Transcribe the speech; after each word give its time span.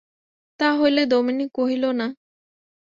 তা 0.59 0.67
হইলে– 0.77 1.09
দামিনী 1.11 1.45
কহিল, 1.53 1.83
না। 1.93 2.07